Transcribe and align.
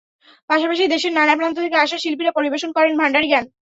পাশাপাশি 0.49 0.83
দেশের 0.93 1.13
নানা 1.15 1.33
প্রান্ত 1.37 1.57
থেকে 1.63 1.77
আসা 1.79 1.97
শিল্পীরা 1.99 2.31
পরিবেশন 2.37 2.69
করেন 2.73 2.93
ভাণ্ডারি 2.99 3.27
গান। 3.33 3.45